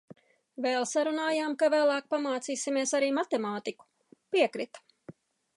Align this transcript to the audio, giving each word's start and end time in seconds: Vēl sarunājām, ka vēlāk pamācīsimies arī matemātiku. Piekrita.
Vēl 0.65 0.85
sarunājām, 0.91 1.53
ka 1.59 1.69
vēlāk 1.75 2.09
pamācīsimies 2.15 2.97
arī 3.01 3.13
matemātiku. 3.21 3.89
Piekrita. 4.37 4.87